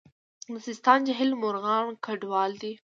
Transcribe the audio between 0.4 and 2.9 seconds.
د سیستان جهیل مرغان کډوال دي